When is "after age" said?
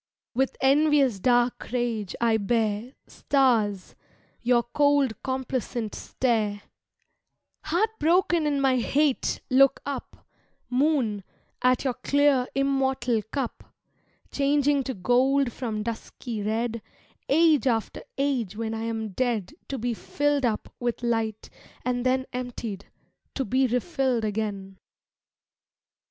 17.67-18.55